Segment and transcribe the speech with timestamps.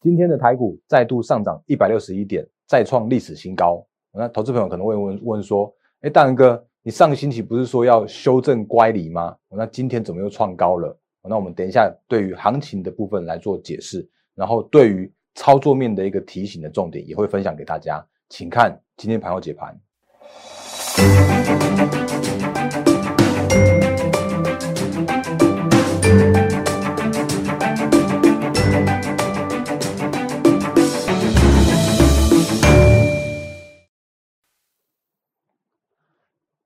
[0.00, 3.86] 今天的台股再度上涨一百六十一点，再创历史新高。
[4.12, 9.36] 那投资朋友可能会问问说：“哎，大仁哥，你上个星期不是说要修正乖离吗？
[9.50, 19.78] 那今天怎么又创高了？”那我们等一下对于行情的部分来做解释，然后对于操作面的一个提醒的重点也会分享给大家，请看今天盘后解盘。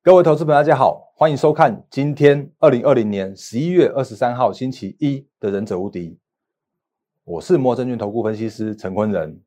[0.04, 6.10] 各位投资朋友，大家好，欢迎收看今天二零二零年十一月二十三号星期一的《忍者无敌》，
[7.24, 9.40] 我是摩证券投顾分析师陈坤仁。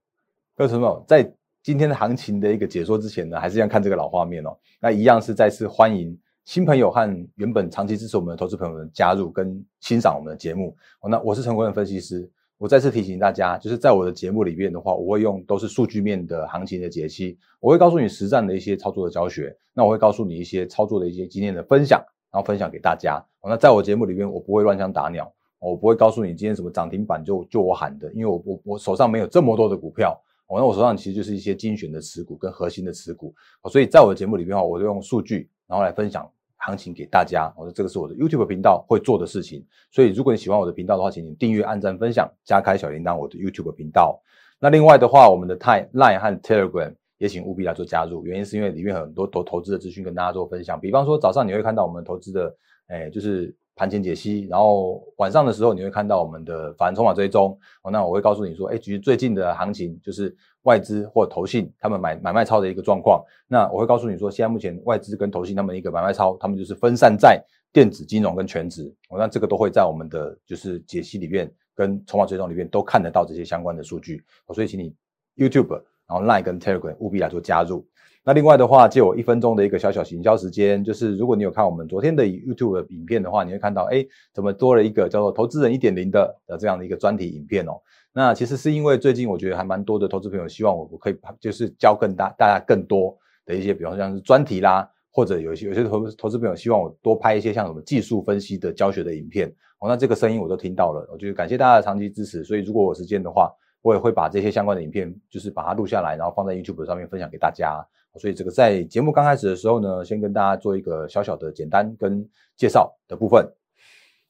[0.55, 1.31] 各位朋友，在
[1.61, 4.57] 今天的行情的一个解说之前呢，还是要看这个老画面哦。
[4.79, 10.75] 那一样是再次欢迎新朋友和原本长期支持我们的投资朋友们加入跟欣赏我们的节目。
[11.07, 12.27] 那我是陈坤仁分析师。
[12.59, 23.23] 我再次提醒大家，就是在我的节目里面的话，我会用都是数据面的行情的解析，我会告诉你实战的一些操作的教学，那我会告诉你一些操作的一些经验的分享，然后分享给大家。
[23.43, 33.35] 那在我节目里面，我不会乱枪打鸟，我不会告诉你今天什么涨停板就就我喊的，因为我我我手上没有这么多的股票，那我手上其实就是一些精选的持股跟核心的持股，
[33.69, 36.27] 所以在我的节目里面的话，我就用数据然后来分享。
[36.57, 43.17] 行情给大家，我说这个是我的 YouTube 频道会做的事情，所以如果你喜欢我的频道的话，请你订阅、按赞、分享、加开小铃铛。
[43.17, 44.21] 我的 YouTube 频道，
[44.59, 52.55] 那另外的话，我们的 Time Line 和 Telegram 也请务必来做加入，原因是因为里面很多投投资的资讯跟大家做分享，比方说早上你会看到我们投资的，
[52.87, 53.55] 哎，就是。
[53.77, 57.91] 盘前解析，然后晚上的时候你会看到我们的反筹码追踪哦。
[57.91, 63.23] 那我会告诉你说，哎，其实最近的行情就是外资或投信他们买买卖超的一个状况。
[63.47, 67.39] 那我会告诉你说，现在目前外资跟投信他们一个买卖超，他们就是分散在
[67.71, 68.91] 电子金融跟全职。
[69.09, 74.23] 哦，那这个都会在我们的就是解析里面跟筹码追踪里面都看得到这些相关的数据。
[74.55, 74.91] 所以请你
[75.35, 75.73] YouTube，
[76.07, 77.87] 然后 Line 跟 Telegram 务必来做加入。
[78.27, 87.79] 那另外的话，借我一分钟的一个小小行销时间，就是如果你有看我们昨天的 YouTube 影片的话，你会看到，哎，怎么多了一个叫做“投资人一点零”的的这样的一个专题影片哦。
[88.11, 99.47] 那其实是因为最近我觉得还蛮多的投资朋友希望我我可以就是教更大大家更多的一些，比方像是专题啦，或者有些有些投投资朋友希望我多拍一些像什么技术分析的教学的影片
[99.79, 99.87] 哦。
[99.87, 102.43] 那这个声音我都听到了，我就感谢大家的长期支持。
[102.43, 103.49] 所以如果有时间的话，
[103.81, 107.81] 我也会把这些相关的影片就是把它录下来，然后放在 YouTube 上面分享给大家。
[108.17, 113.47] 所以这个在节目刚开始的时候呢，先跟大家做一个小小的简单跟介绍的部分。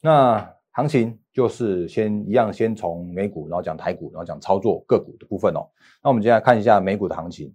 [0.02, 5.68] 那行情就是先一样，先从美股，然后讲台股，然后讲操作个股的部分哦。
[6.04, 7.54] 那我们接下来看一下美股的行情。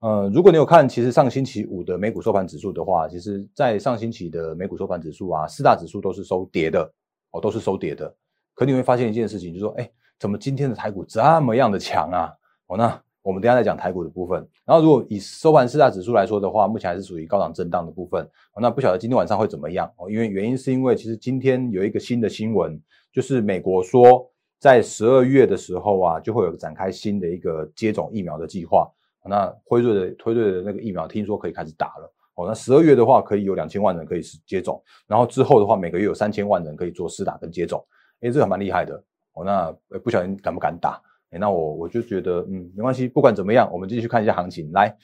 [0.00, 6.88] 呃，如果你有看，其实上星期五的美股收盘指数的话，其实在上星期的美股收盘指数啊，四大指数都是收跌的
[7.32, 8.14] 哦，都是收跌的。
[8.54, 12.32] 可你会发现一件事情，就是说，哎，怎么今天的台股这么样的强啊？
[12.66, 13.02] 哦，那。
[13.22, 18.28] 我们等下再讲台股的部分，然后如果以收盘四大指数来说的话，目前还是属于高档震荡的部分。
[18.60, 20.10] 那不晓得今天晚上会怎么样哦？
[20.10, 22.80] 因为原因是因为其实今天有一个新的新闻，
[23.12, 24.28] 就是美国说
[24.58, 28.90] 在十二月的时候啊，就会有展开新的一个接种疫苗的计划。
[29.24, 32.44] 那辉瑞的辉瑞的那个疫苗听说可以开始打了哦。
[32.48, 37.84] 那十二月的话可以有两千万人可以接种，然后之后的话每个月有三千万人可以做试打跟接种。
[38.22, 39.00] 诶，这个蛮厉害的
[39.34, 39.44] 哦。
[39.44, 41.00] 那不晓得敢不敢打？
[41.38, 44.70] 那我我就觉得，嗯，没关系，不管怎么样，我们继续看一下行情。
[44.72, 44.94] 来，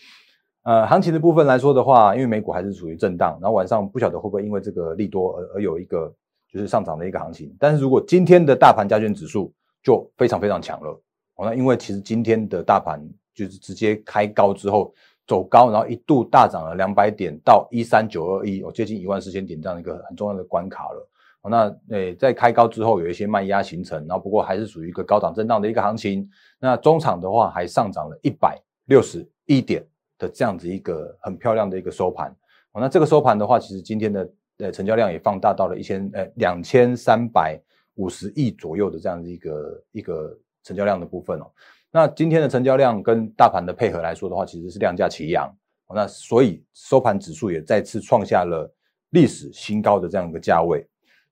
[0.62, 6.12] 呃，行情的部分来说的话，因为美股还是处于震荡，然后晚上不晓得会不会因为这个利多而而有一个
[6.52, 7.54] 就是上涨的一个行情。
[7.58, 9.52] 但是如果今天的大盘加权指数
[9.82, 10.90] 就非常非常强了，
[11.36, 13.00] 哦，那因为其实今天的大盘
[13.34, 14.92] 就是直接开高之后
[15.26, 21.08] 走高，然后一度大涨了两百点到一三九二一，哦，接近一万四千点这样一个很重要的关卡了。
[21.42, 26.28] 那诶，在开高之后有一些卖压形成，然后不过还是属于一个高档震荡的一个行情。
[26.58, 29.82] 那中场的话还上涨了一百六十一点
[30.18, 32.28] 的这样子一个很漂亮的一个收盘。
[32.72, 37.58] 哦那这个收盘的话，其实今天的呃成交量也放大到了一千呃两千三百
[37.94, 41.50] 五十亿左右的这样子一个一个成交量的部分哦。
[41.90, 45.50] 那今天的成交量跟大盘的配合来说的话，其实是量价齐扬。
[45.94, 48.70] 那所以收盘指数也再次创下了
[49.10, 50.86] 历史新高的这样一个价位。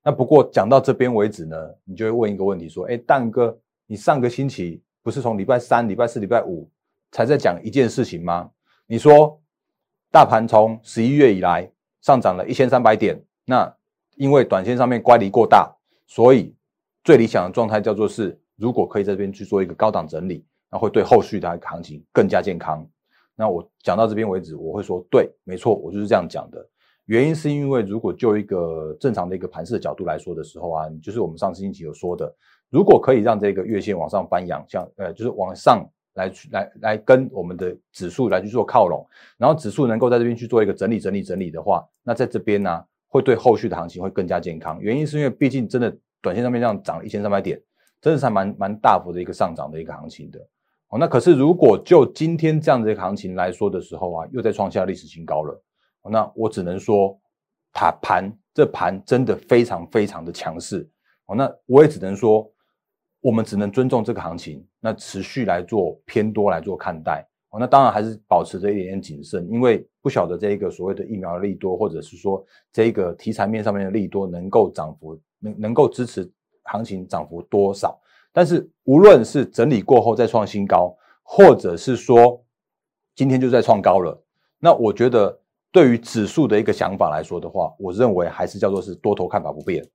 [0.07, 6.65] 那不过讲到这边为止呢，你就会问一个问题说：，哎，蛋哥，你上个星期不是从礼拜三、礼拜四、礼拜五
[7.11, 8.49] 才在讲一件事情吗？
[8.85, 9.37] 你说
[10.09, 11.69] 大盘从十一月以来
[11.99, 13.69] 上涨了一千三百点，那
[14.15, 15.75] 因为短线上面乖离过大，
[16.05, 16.55] 所以
[17.03, 22.87] 最理想的状态叫做是，如果可以在这边去做一个高档整理，那会对后续的行情更加健康。
[23.35, 26.65] 那我讲到这边为止，我会说对，没错，我就是这样讲的。
[27.07, 32.33] 原因是因为，如果就一个正常的一个盘势的角度来说的时候啊，就是我们上次星期有说的，
[32.69, 39.07] 如果可以让这个月线往上翻扬，像呃就是往上来去来来跟我们的指数来去做靠拢，
[39.37, 44.77] 然后指数能够在这边去做一个整理整理整理的话，那在这边呢会对后续的行情会更加健康。
[44.81, 47.57] 原因是因为毕竟真的短线上面这样涨了一千三百点，
[48.01, 50.39] 真的是还蛮蛮大幅的一个上涨的一个行情的。
[50.89, 55.63] 哦，那可是如果就今天这样的一个行情来说的时候啊，又在创下历史新高了。
[56.09, 57.19] 那我只能说，
[57.73, 60.89] 它盘这盘真的非常非常的强势。
[61.25, 62.49] 哦，那我也只能说，
[63.19, 67.27] 我们只能尊重这个行情，那持续来做偏多来做看待。
[67.49, 76.29] 哦，那当然还是保持着一点点谨慎，因为不晓得这一个所谓的疫苗的利多，或者是说这一个题材面上面的利多能够涨幅能能够支持
[76.63, 77.99] 行情涨幅多少。
[78.33, 82.43] 但是无论是整理过后再创新高，或者是说
[83.15, 84.21] 今天就在创高了，
[84.59, 85.39] 那我觉得
[85.77, 89.87] 对于指数的一个想法来说的话，我认为还是叫做是多头看法不变。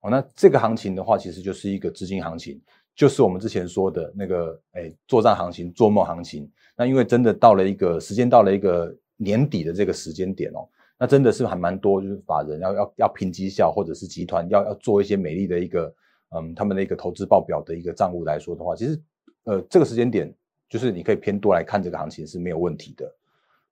[0.00, 2.60] 哦，那这个行情的话，其实就是一个资金行情，
[2.96, 6.50] 就是我们之前说的那个哎作战行情、做梦行情。
[6.76, 10.66] 那因为真的到了一个时间，到了一个年底的这个时间点哦，
[10.98, 15.94] 那真的是还蛮多，就是法人要要要拼绩效，或者是集团要要做一些美丽的一个。
[16.36, 19.00] 嗯，他们的一个投资报表的一个账务来说的话，其实，
[19.44, 20.34] 呃，这个时间点
[20.68, 23.06] 就是你可以偏多来看这个行情是没有问题的。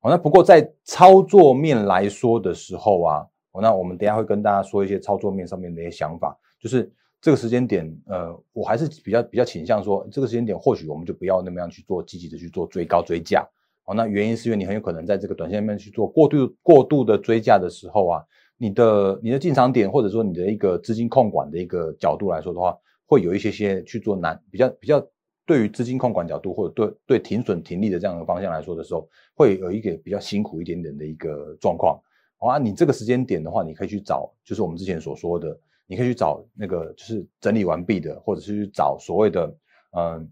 [0.03, 3.27] 好，那不过在操作面来说的时候啊，
[3.63, 13.49] 那我们等下会跟大家说一些操作面上面的一些想法，就是这个时间点，呃，我还是比较比较倾向说，这个时间点或许我们就不要那么样去做积极的去做追高追价。
[13.85, 18.23] 好，那原因是因为你很有可能在这个短线面去做过度过度的追价的时候啊。
[18.59, 25.05] 你的你的进场点，或者说你的一个资金控管的一个角度来说的话，会有一些些去做难，比较比较
[25.45, 32.01] 对于资金控管角度，或者对对停损停利的这样的方向来说的时候，会有一个比较辛苦一点点的一个状况。
[32.39, 39.57] 啊，你这个时间点的话，你可以去找，就是我们之前所说的，你可以去找那个就是整理完毕的，或者是去找所谓的
[39.97, 40.31] 嗯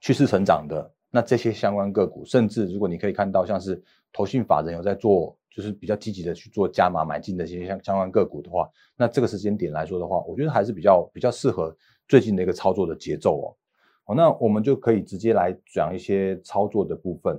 [0.00, 3.82] 趋势成长的那这些相关个股，甚至如果你可以看到像是
[4.12, 5.36] 投信法人有在做。
[5.50, 11.76] 就是比较积极的去做加码买进的一些相相关个股的话，那这个时间点来说的话，我觉得还是比较比较适合
[12.06, 13.46] 最近的一个操作的节奏哦。
[14.08, 17.38] 好，那我们就可以直接来讲一些操作的部分。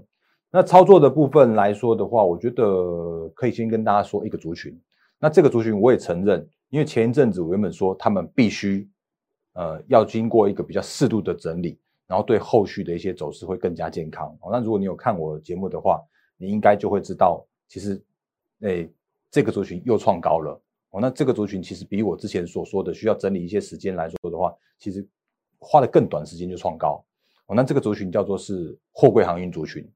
[0.52, 4.80] 那操作的部分来说的话，我觉得可以先跟大家说一个族群。
[5.18, 8.88] 那这个族群我也承认，因为前一阵子我原本说他们必须
[9.54, 14.30] 呃要经过一个比较适度的整理，然后对后续的一些走势会更加健康。
[14.42, 16.00] 哦，那如果你有看我节目的话，
[16.38, 18.00] 你应该就会知道，其实。
[18.62, 18.86] 哎，
[19.32, 21.00] 这个族群又创高了哦。
[21.00, 25.08] 那这个族群其实比我之前所说的需要整理一些时间来说的话，其实
[25.60, 27.04] 花的更短时间就创高
[27.48, 27.56] 哦。
[27.56, 29.88] 那这个族群叫做是货柜航运族群。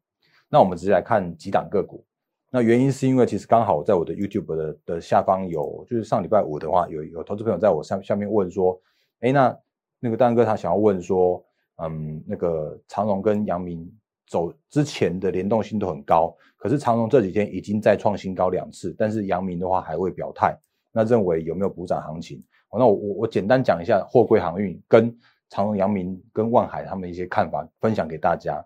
[0.50, 2.06] 那我们直接来看几档个股。
[2.50, 8.80] 那原因是因为其实刚好在我的 YouTube 的的下方有，就是上礼拜五的话，有有投资朋友在我上下面问说，
[9.22, 9.58] 哎，那
[10.00, 11.44] 那个大哥他想要问说，
[11.78, 13.92] 嗯，那个长荣跟阳明。
[14.26, 20.58] 走之前的联动性都很高，可是长荣这几天已经再创新高两次，但是阳明的话还未表态，
[20.92, 22.42] 那认为有没有补涨行情？
[22.72, 25.16] 那我我我简单讲一下货柜航运跟
[25.54, 28.66] 长荣、阳明跟万海他们一些看法，分享给大家。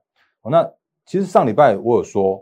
[0.50, 0.66] 那
[1.06, 2.42] 其实上礼拜我有说，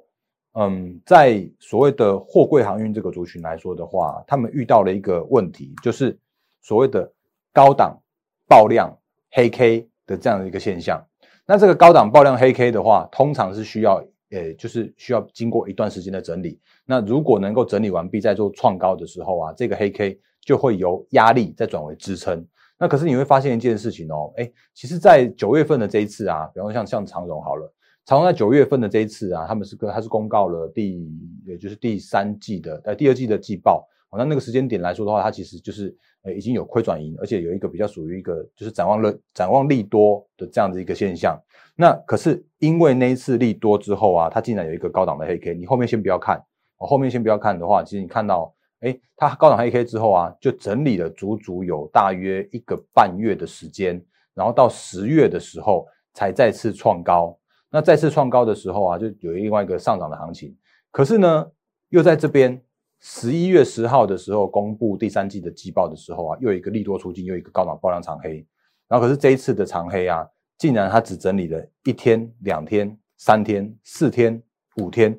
[0.53, 6.15] 嗯，在所谓的货柜航运这个族群来说的话，他们遇到了一个问题，就是
[6.62, 7.12] 所谓的
[7.51, 8.00] 高档
[8.47, 8.95] 爆量
[9.31, 11.03] 黑 K 的这样的一个现象。
[11.47, 13.95] 那这个高档爆量黑 K 的话，通常是需要，
[14.30, 16.61] 呃，就是需要经过一段时间的整理。
[16.85, 22.45] 那如果能够整理完毕，再做创高的时候啊，这个黑 K 就会由压力再转为支撑。
[22.78, 27.74] 那可是你会发现一件事情哦，哎，其实，在九月份的这一次啊，比方说像像长荣好了，
[28.06, 31.10] 长荣在九月份的这一次啊，他们是个，他是公告了第，
[31.46, 33.88] 也就是第三季的，呃，第二季的季报。
[34.18, 35.96] 那那个时间点来说的话，它其实就是。
[36.26, 41.40] 呃，已经有亏转盈，而且有一个比较属于一个就是展望了展望利多的这样的一个现象。
[41.76, 45.54] 那可是因为那一次利多之后啊，它竟然有一个高档的黑 K。
[45.54, 46.44] 你后面先不要看，
[46.80, 48.52] 我后面先不要看的话，其实你看到，
[48.82, 54.04] 哎，它高档黑 K 之后啊，就整理了足足有大约一个半月的时间，
[54.34, 57.38] 然后到十月的时候才再次创高。
[57.70, 60.56] 那再次创高的时候啊，就有另外一个上涨的行情。
[60.92, 61.52] 可是呢，
[61.90, 62.62] 又在这边。
[63.02, 68.44] 十一月十号的时候公布第三季的季报的时候啊，又有一个利多出尽，又一个高档爆量长黑，
[68.88, 70.26] 然后可是这一次的长黑啊，
[70.58, 74.42] 竟然它只整理了一天、两天、三天、四天、
[74.78, 75.16] 五天、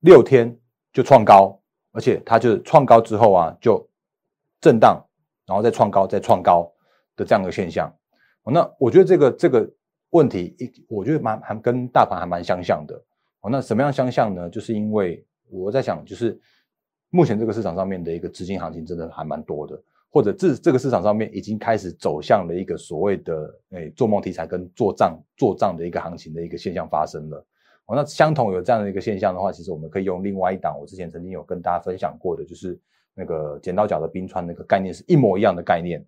[0.00, 0.54] 六天
[0.92, 1.61] 就创高，
[1.92, 3.88] 而且它就是创高之后啊，就
[4.60, 5.00] 震荡，
[5.46, 6.72] 然后再创高、再创高
[7.14, 7.88] 的这样的现象。
[8.44, 9.70] 那我觉得这个这个
[10.10, 12.94] 问题一，我觉得蛮还跟大盘还蛮相像的。
[13.42, 14.50] 哦，那什么样相像呢？
[14.50, 16.40] 就是因为我在想，就是。
[17.14, 27.46] 目前这个市场上面的一个资金行情真的还蛮多的，或者这这个市场上面已经开始走向了一个所谓的诶做梦题材跟做账做账的一个行情的一个现象发生了。
[27.96, 32.78] 那相同有这样的一个现象的话，其实我们可以用另外一档我之前曾经有跟大家分享过的，就是
[33.14, 36.04] 那个剪刀脚的冰川那个概念是一模一样的概念。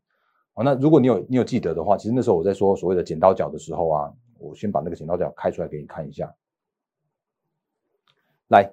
[0.54, 6.32] 哦，那如果你有你有记得的话，其实那时候我在说所谓的剪刀脚的时候啊，我先把那个剪刀脚开出来给你看一下。
[8.48, 8.70] 来，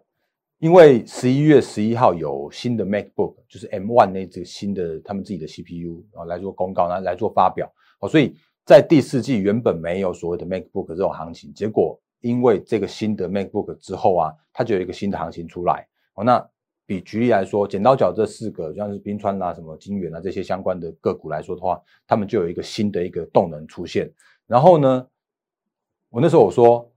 [0.59, 7.71] 因为十一月十一号有新的 MacBook，就是 M1 那这个新的他们自己的 CPU 啊来做公告，来来做发表。
[7.99, 15.87] 哦，所以在第四季原本没有所谓的 MacBook 这种行情，结果因为这个新的 MacBook 之后啊，它就有一个新的行情出来。
[16.13, 16.49] 哦，那。
[16.83, 24.11] 比举例来说，剪刀脚这四个，像是冰川啦、什么金源啊这些相关的个股来说的话，他们就有一个新的一个动能出现。
[24.45, 25.07] 然后呢，
[26.09, 26.91] 我那时候我说，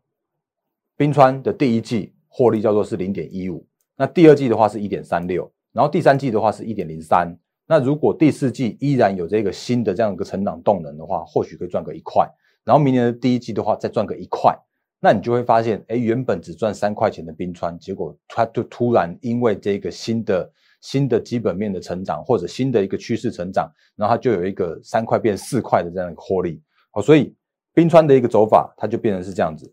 [0.97, 3.64] 冰川的第一季获利叫做是零点一五，
[3.95, 7.38] 那第二季的话是一点三六，然后第三季的话是一点零三。
[7.64, 12.28] 那如果第四季依然有这个新的这样一个成长动能的话，或许可以赚个一块。
[12.64, 14.59] 然后明年的第一季的话，再赚个一块。
[15.04, 26.62] 那你就会发现，哎，原本只赚三块钱的冰川，结果它就突然因为这个新的新的基本面的成长，或者新的一个趋势成长，然后它就有一个三块变四块的这样一个获利。
[26.90, 27.37] 好，所以
[27.75, 29.70] 冰川的一个走法，它就变成是这样子，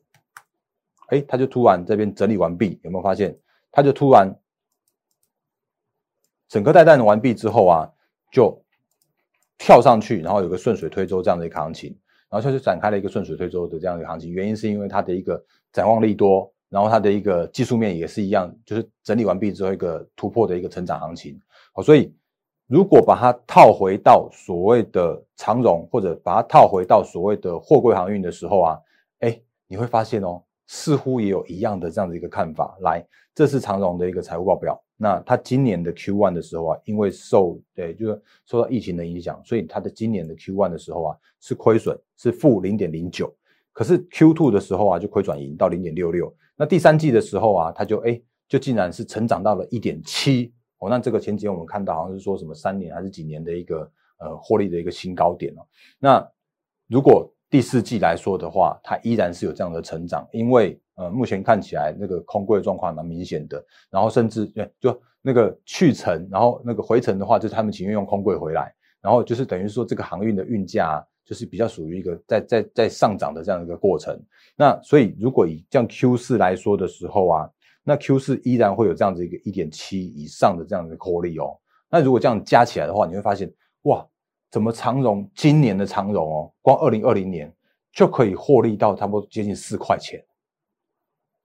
[1.07, 3.39] 哎，它就突然这边整理完毕，有没有发现？
[3.71, 4.37] 它就突然
[6.49, 7.89] 整个带弹完毕之后啊，
[8.33, 8.61] 就
[9.57, 11.97] 跳上去，然后有个顺水推舟这样的一个行情。
[12.31, 21.37] 然后它就展开了一个顺水推舟的这样一个行情，原因是因为它的一个展望力多，然后它的一个技术面也是一样，就是整理完毕之后一个突破的一个成长行情。
[21.73, 22.15] 好，所以
[22.67, 28.79] 如果把它套回到所谓的长荣，或者把它套回到所谓的货柜航运的时候啊，
[29.19, 32.77] 哎，你会发现哦，似乎也有一样的这样的一个看法。
[32.79, 34.81] 来，这是长荣的一个财务报表。
[35.03, 43.35] 那它今年的 Q one 的时候啊，因为受对就是受到疫情的影响，所以它的今年的 Q one 的时候啊是亏损，是负零点零九。
[43.73, 46.31] 可是 Q two 的时候啊就亏转盈到零点六六。
[46.55, 50.87] 那第三季的时候啊，它就哎就竟然是成长到了一点七哦。
[50.87, 55.65] 那这个前几天我们看到好像是说什么三年还是几年的一个呃获利的一个新高点哦。
[55.97, 56.31] 那
[56.87, 60.79] 如果第四季来说的话，它依然是有这样的成长，因为。
[61.01, 74.15] 呃，目前看起来那个空柜状况蛮明显的，然后甚至对，就那个去程，然后那个回程的话，就是他们情愿用空柜回来，然后就是等于说这个航运的运价就是比较属于一个在在在上涨的这样一个过程。
[74.55, 77.49] 那所以如果以这样 Q 四来说的时候啊，
[77.83, 81.57] 那 Q 四依然会有这样子一个一点七以上的这样的获利哦。
[81.89, 83.51] 那如果这样加起来的话，你会发现
[83.83, 84.05] 哇，
[84.51, 87.51] 怎么长荣今年的长荣哦，光二零二零年
[87.91, 90.23] 就可以获利到差不多接近四块钱。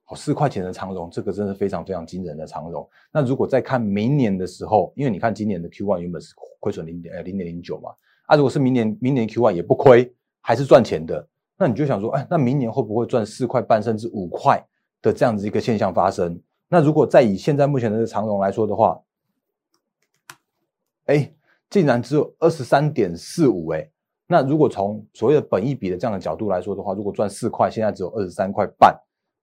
[0.08, 2.88] 好，四块钱的长融，这个真是非常非常惊人的长融。
[3.10, 7.90] 那如果再看明年的时候，因为你看今年的 Q one 原本是亏损零点呃零点零九嘛，
[8.26, 11.26] 啊，如果是明年明年 Q one 也不亏，还是赚钱的，
[11.58, 14.64] 那你就想说，哎，那明年会不会赚四块半甚至五块
[15.02, 16.40] 的这样子一个现象发生？
[16.68, 19.00] 那如果再以现在目前的长融来说的话，
[21.06, 21.34] 哎，
[21.68, 23.90] 竟然只有二十三点四五哎，
[24.28, 28.96] 那如果从所谓的本益比的这样的角度来说的话，如果赚四块，现在只有二十三块半。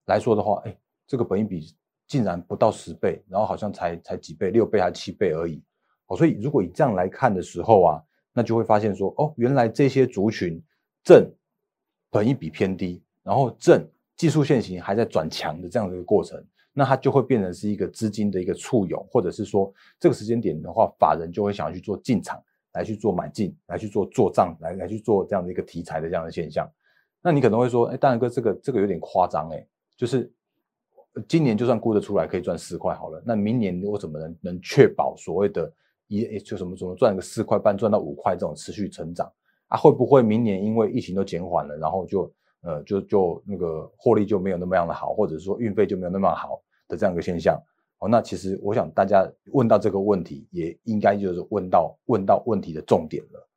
[0.06, 1.76] 来说的话，哎，这个本益比
[2.08, 5.64] 竟然不到十倍，然后好像才才几倍，六倍还是七倍而已。
[6.08, 10.62] 哦，所以如果以这样来看的时候啊，那就会发现说，哦，原来这些族群
[11.04, 11.32] 正
[12.12, 22.44] 本益比偏低，然后正技术线型还在转强的这样的一个过程，那它就会变成是一个资金的一个簇涌，或者是说这个时间点的话，法人就会想要去做进场，
[22.74, 26.70] 来去做买进，来去做做账，来来去做这样的一个题材的这样的现象。
[27.22, 29.66] 那你可能会说，哎，大然哥，这个这个有点夸张，哎。
[29.96, 30.32] 就是
[31.28, 35.72] 今年就算估得出来可以赚四块好了，那明年我怎么能能确保所谓的
[36.08, 39.32] 一就什么什么赚个四块半赚到五块这种持续成长
[39.68, 39.78] 啊？
[39.78, 47.62] 会不会明年因为疫情都减缓了，然后就呃就就那个获利就没有那么样的好，或者说运费就没有那么好的这样一个现象？
[48.00, 53.50] 哦，那其实我想大家问到这个问题，也应该就是问到问到问题的重点了。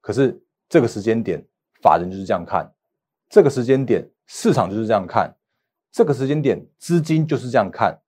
[0.00, 1.44] 可是这个时间点，
[1.82, 2.64] 法人就是这样看；
[3.28, 5.34] 这个时间点，市场就是这样看。
[5.92, 8.00] 这个时间点，资金就是这样看。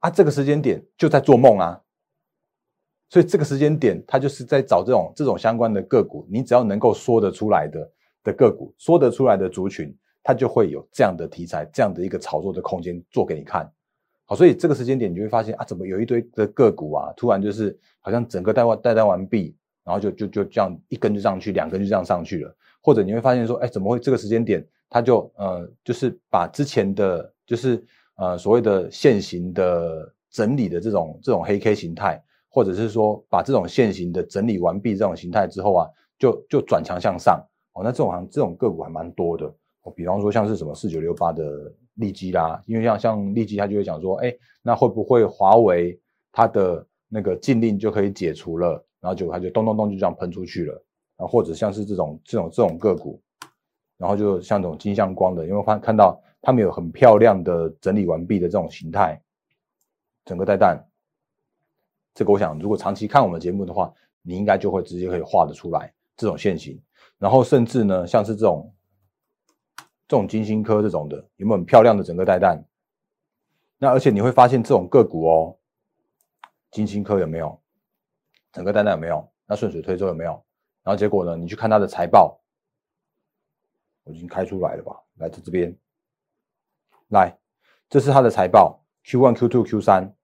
[0.00, 1.80] 啊，这个时间点就在做梦啊，
[3.08, 7.90] 所以这个时间点，他就是在找这种这种相关的个股，你只要能够说得出来的
[8.22, 13.68] 的个股，说得出来的族群，它就会有这样的题材，这样的一个炒作的空间做给你看。
[14.24, 22.56] 好，所以这个时间点，你就会发现啊，怎么有一堆的个股啊，突然就是好像整个带完带单完毕，然后就就就这样一根就上去，两根就这样上去了，
[22.88, 24.66] 或者你会发现说，哎，怎么会这个时间点？
[24.88, 27.84] 他就呃，就是把之前的，就是
[28.16, 32.18] 呃所谓的现行的整理的这种这种黑 K 形态，
[32.48, 35.86] 或者是说把这种现行的整理完毕这种形态之后啊，
[36.18, 37.38] 就就转强向上
[37.74, 37.84] 哦。
[37.84, 39.44] 那这种行这种个股还蛮多的
[39.82, 39.92] 哦。
[39.94, 46.00] 比方说像是什么四九六八的利基啦，因为像像利基，他就会讲说，哎，那会不会华为
[46.32, 48.82] 它的那个禁令就可以解除了？
[48.98, 50.82] 然后结果它就咚咚咚就这样喷出去了
[51.18, 51.26] 啊。
[51.26, 53.20] 或者像是这种这种这种个股，
[53.98, 59.20] 然后就像这种金相光的，因为看看到他们有很漂亮的整理完毕的这种形态，
[60.24, 60.82] 整个带弹。
[62.14, 66.80] 这个我想，如果长期看我们节目的话，你应该就会直接可以画得出来这种线型。
[67.16, 68.74] 然后甚至呢，像是这种
[70.08, 72.64] 这种金星科这种的，有没有很漂亮的整个带弹？
[73.76, 75.56] 那而且你会发现这种个股哦，
[76.72, 77.56] 金星科有没有
[78.52, 79.28] 整个带弹有没有？
[79.46, 80.44] 那顺水推舟有没有？
[80.88, 82.40] 然后结果呢，你去看它的财报，
[84.04, 84.96] 我已经开出来了吧？
[85.18, 85.76] 来自这边，
[87.08, 87.36] 来，
[87.90, 90.14] 这是它的财报，Q one、Q two、Q 三。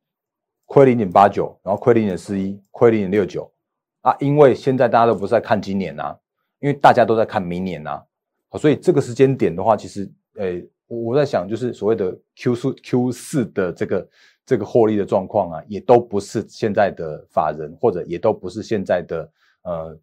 [0.65, 3.53] 亏零点八九，然后亏零点四一，亏零点六九
[4.01, 4.17] 啊！
[4.19, 6.19] 因为现在大家都不是在看今年呐，
[6.61, 8.03] 因为大家都在看明年呐，
[8.59, 14.09] 所以这个时间点的话，其实，诶，我在想，就是所谓的 Q 四 Q 四的这个
[14.47, 19.31] 这个获利的状况啊，也都不是现在的法人，或者也都不是现在的
[19.65, 19.99] 呃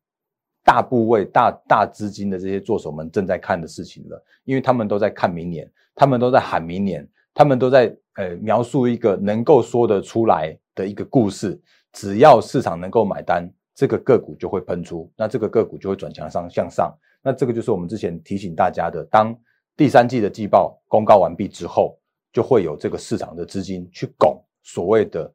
[0.63, 7.07] 大部位、大大资金的这些做手们正在看的事情了，因为他们都在看明年，他们都在喊明年。
[7.33, 11.57] 他们都在呃描述一个能够说得出来的一个故事，
[11.93, 16.93] 只要市场能够买单，这个个股就会喷出，那这个个股就会转强上向上。
[17.23, 19.33] 那这个就是我们之前提醒大家的，当
[19.77, 21.97] 第三季的季报公告完毕之后，
[22.33, 25.33] 就会有这个市场的资金去拱所谓的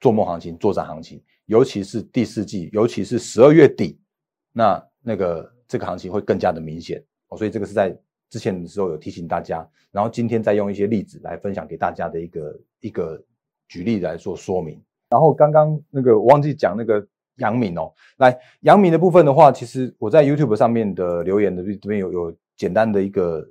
[0.00, 4.00] 做梦行情、作战行情，尤其是第四季，尤其是十二月底，
[4.56, 7.36] 那那个这个行情会更加的明显哦。
[7.36, 7.94] 所以这个是在。
[8.28, 13.22] 之前的时候有提醒大家，然后今天再用一些例子来分享给大家的一个一个
[13.68, 14.82] 举例来做说明。
[15.08, 23.46] 然后刚刚那个我忘记讲那个杨敏哦，来杨敏的部分的话，其实我在 YouTube 上面的留言的这边有有简单的一个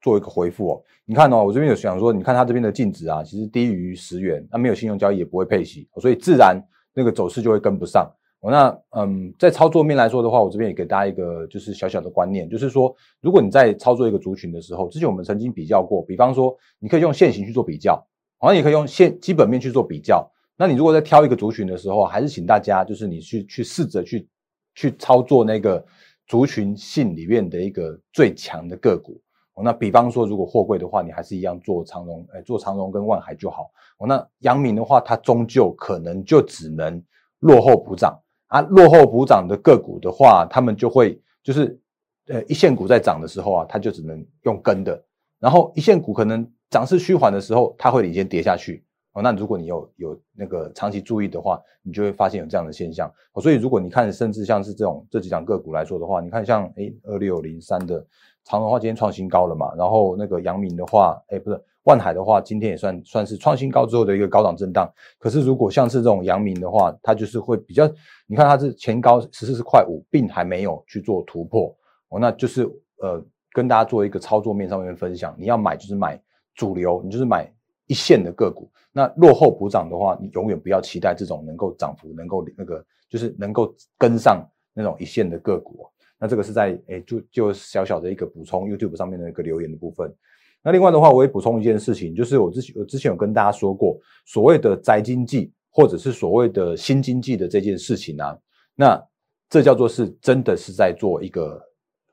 [0.00, 0.84] 做一个回复哦。
[1.04, 6.56] 你看哦，我这边有想说，你看他这边的净值啊，其实低于十元，那没有信用交易也不会配息，所以自然
[6.94, 8.08] 那个走势就会跟不上。
[8.40, 18.02] 哦，那嗯，在操作面来说的话，我这边也给大家一个就是小小的观念，就是说，如果你在操作一个族群的时候，之前我们曾经比较过，比方说，你可以用现行去做比较，
[18.38, 20.26] 好像也可以用现基本面去做比较。
[20.56, 24.26] 那你如果在挑一个族群的时候，还是请大家就是你去去试着去
[24.74, 25.84] 去操作那个
[26.26, 29.20] 族群性里面的一个最强的个股。
[29.52, 33.70] 哦，那比方说，如果货柜的话，你还是一样做长荣，哎，做长荣跟万海就好。
[33.98, 37.02] 哦，那阳明的话，它终究可能就只能
[37.40, 38.18] 落后补涨。
[38.50, 41.80] 啊，落后补涨的个股的话，他们就会就是，
[42.26, 45.00] 呃，一线股在涨的时候啊，它就只能用跟的，
[45.38, 48.84] 然后一线股可能涨势趋缓的时候，它会领先跌下去。
[49.12, 53.08] 哦，那如果你有有那个长期注意的话，你就会发现有这样的现象。
[53.34, 58.04] 哦，所以如果你看，甚至像是这种这几档个股来说的话，你看像诶二六零三的
[58.44, 61.60] 长荣的话，今天创新高了嘛，然后那个阳明的话，诶不是。
[61.90, 64.88] 万海的话，今天也算算是创新高之后的一个高档震荡。
[65.18, 67.84] 可是如果像是这种阳明的话，它就是会比较，
[68.28, 71.76] 你看它是前高十四块五，并还没有去做突破
[72.10, 72.62] 哦，那就是
[72.98, 73.20] 呃
[73.52, 76.16] 跟大家做一个操作面上面分享，你要买就是买
[76.54, 77.52] 主流，你就是买
[77.88, 78.70] 一线的个股。
[78.92, 85.84] 那落后补涨的话，你永远不要期待这种能够涨幅能够那个就是能够跟上那种一线的个股。
[86.22, 90.14] 那这个是在诶就就小小的一个补充 YouTube 上面的一个留言的部分。
[90.62, 98.38] 那另外的话，我也补充一件事情，就是我之前我之前有跟大家说过，所谓的宅经济或者是所谓的新经济的这件事情啊，
[98.74, 99.02] 那
[99.48, 101.58] 这叫做是真的是在做一个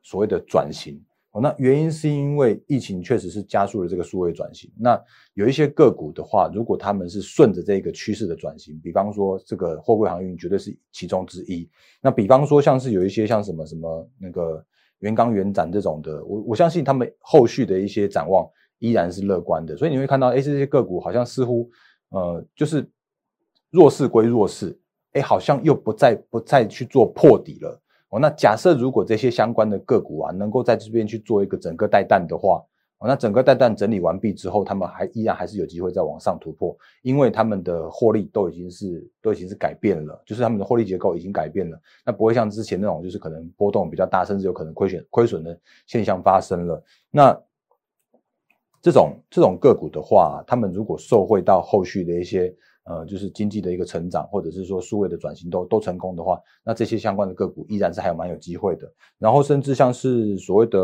[0.02, 0.98] 所谓的转型
[1.32, 1.42] 哦。
[1.42, 4.72] 那原因是因为疫情确实是加速了这个数位转型。
[4.80, 4.98] 那
[5.34, 11.70] 有一些个股的话，如果他们是顺着这个趋势的转型，比方说这个货柜航运绝对是其中之一。
[12.02, 14.66] 那比方说像是有一些像什么什么那个。
[15.00, 18.48] 元钢、元展这种的，我我相信他们后续的一些展望
[18.80, 21.70] 依然是乐观的，所以你会看到，哎，这些个股好像似乎，
[22.10, 22.90] 呃，就是
[23.70, 24.78] 弱势归弱势，
[25.14, 27.82] 哎，好像又不再不再去做破底了。
[28.10, 32.64] 哦，那假设如果这些相关的个股啊，能够在这边去做一个整个带弹的话。
[33.06, 45.56] 那整个带弹整理完毕之后，他们还依然还是有机会再往上突破，因为他们的获利都已经是都已经是改变了，就是他们的获利结构已经改变了，那不会像之前那种就是可能波动比较大，甚至有可能亏损亏损的
[45.86, 46.84] 现象发生了。
[47.12, 47.40] 那
[48.82, 52.52] 这种这种个股的话，他们如果受惠到后续的一些
[52.84, 58.92] 呃，就是经济的一个成长，或者是说数位的转型都都成功的话，那这些相关的个股依然是还有蛮有机会的。
[59.20, 60.80] 然后甚至像是所谓的。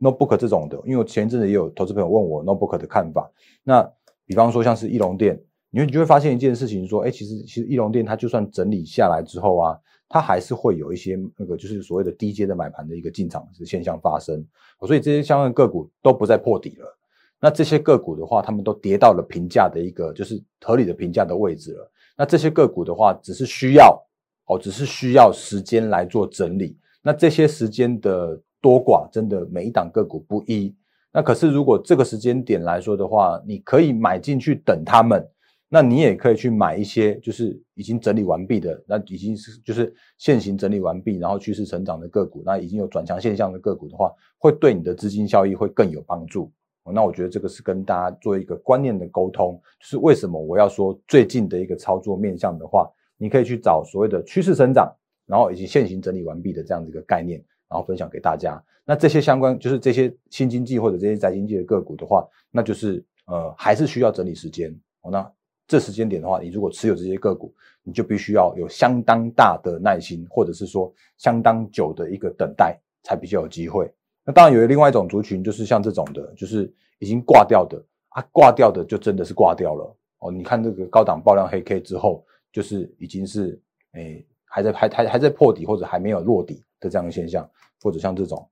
[0.00, 3.30] Notebook 这种的，因为我前一阵子也有投资朋友问我 notebook 的看法。
[3.62, 3.88] 那
[4.26, 14.44] 比方说像是翼龙店，你你就会发现一件事情，说，哎，其实其实翼龙店它就算整理下来之后啊，它还是会有一些那个就是所谓的低阶的买盘的一个进场的现象发生，
[14.86, 16.98] 所以这些相关个股都不再破底了。
[17.40, 21.90] 那这些个股的话，他们都跌到了平价的一个就是合理的平价的位置了。
[22.18, 23.98] 那这些个股的话，只是需要
[24.46, 26.78] 哦，只是需要时间来做整理。
[27.02, 30.74] 那这些时间的多寡，真的每一档个股不一。
[31.12, 35.26] 那可是如果这个时间点来说的话，你可以买进去等他们，
[35.68, 46.52] 那你也可以去买一些就是已经整理完毕的，那已经是就是现行整理完毕，然后趋势成长的个股，那已经有转强现象的个股的话，会对你的资金效益会更有帮助。
[46.92, 54.92] 那我觉得这个是跟大家做一个观念的沟通，就是为什么我要说最近的一个操作面向的话，你可以去找所谓的趋势成长，
[55.26, 58.62] 然后以及现行整理完毕的这样的一个概念，然后分享给大家。
[58.84, 64.76] 那这些相关就是这些新经济或者这些宅经济的个股的话，那就是呃还是需要整理时间。
[65.10, 65.32] 那
[65.68, 67.54] 这时间点的话，你如果持有这些个股，
[67.84, 73.88] 你就必须要有相当大的耐心，或者是说相当久的一个等待，才比较有机会。
[74.24, 80.32] 那当然有另外一种族群，就是像这种的，就是已经挂掉的啊，挂掉的就真的是挂掉了哦。
[80.32, 83.58] 你看这个高档爆量黑 K 之后，就是已经是
[83.92, 87.48] 诶还在还还还在破底或者还没有落底的这样的现象，
[87.80, 88.46] 或者像这种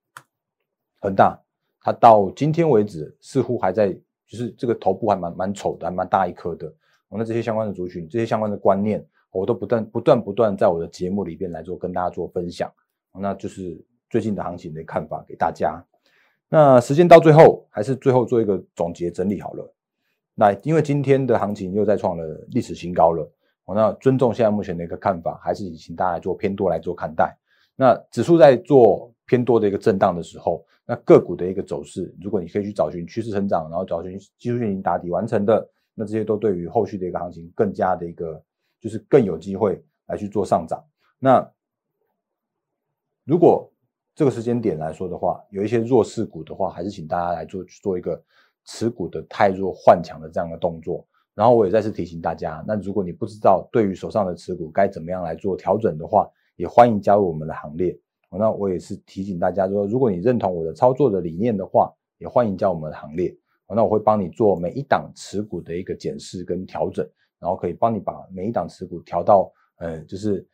[1.00, 1.38] 恒大，
[1.82, 3.92] 它到今天为止似乎还在，
[4.26, 6.72] 就是这个头部还蛮蛮丑的，还蛮大一颗的。
[7.10, 12.72] 那这些相关的族群，这些相关的观念，我都不断不断不断在我的节目里边来做跟大家做分享，
[13.12, 13.84] 那就是。
[14.10, 15.84] 最近的行情的看法给大家。
[16.48, 19.70] 那时间到最后，还是最后做一个总结整理好了。
[20.34, 23.30] 那因为今天的行情又再创了历史新高了，
[23.68, 27.36] 我那尊重现在目前的一个看法，还是请大家来做偏多来做看待。
[27.76, 38.42] 那指数在做偏多的一个震荡的时候，那个股的一个走势，如果你可以去找寻趋势成长，然后找寻技术线型打底完成的，那这些都对于后续的一个行情更加的一个
[38.80, 40.82] 就是更有机会来去做上涨。
[41.18, 41.46] 那
[43.24, 43.70] 如果
[44.14, 48.18] 这个时间点来说的话，有一些弱势股的话，还是请大家来做做一个
[48.64, 51.06] 持股的太弱换强的这样的动作。
[51.38, 57.96] 然后我也再次提醒大家，那如果你不知道对于手上的持股该怎么样来做调整的话，也欢迎加入我们的行列。
[58.36, 63.32] 那我也是提醒大家说，如果你认同我的操作的理念的话，也欢迎加入我们的行列。
[63.68, 70.44] 那我会帮你做每一档持股的一个检视跟调整，然后可以帮你把每一档持股调到，呃，就是。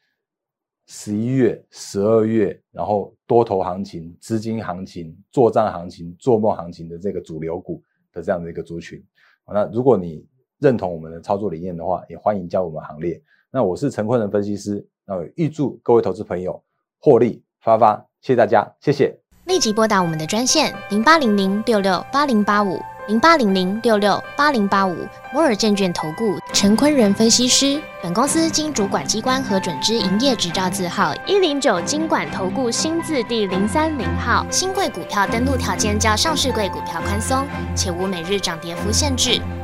[0.86, 9.02] 十一月、十二月，然后多头行情、资金行情、作战行情、做梦行情的这个主流股的这样的一个族群。
[9.46, 10.28] 那如果你
[10.64, 13.20] 认同我们的操作理念的话，也欢迎加入我们行列。
[13.50, 16.58] 那我是陈坤仁分析师，那预祝各位投资朋友
[16.98, 19.14] 获利发发，谢谢大家，谢谢。
[19.44, 22.80] 立即拨打我们的专线零八零零六六八零八五。
[23.06, 24.96] 零八零零六六八零八五
[25.30, 34.46] 摩尔证券投顾陈坤仁分析师，本公司经主管机关核准之营业执照字号一零九金管投顾新字第零三零号。
[34.50, 37.46] 新贵股票登录条件较上市贵股票宽松，
[37.76, 39.38] 且无每日涨跌幅限制。